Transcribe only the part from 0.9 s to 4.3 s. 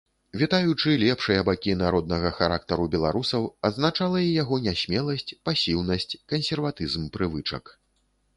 лепшыя бакі народнага характару беларусаў, адзначала